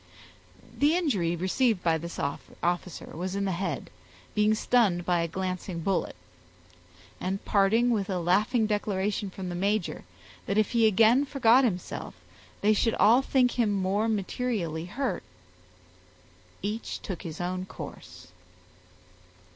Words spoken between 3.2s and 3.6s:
in the